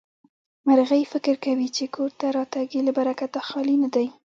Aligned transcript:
مرغۍ 0.67 1.03
فکر 1.13 1.35
کوي 1.45 1.67
چې 1.75 1.83
کور 1.95 2.11
ته 2.19 2.25
راتګ 2.37 2.67
يې 2.75 2.81
له 2.87 2.91
برکته 2.99 3.39
خالي 3.49 3.75
نه 3.83 3.89
دی. 3.95 4.07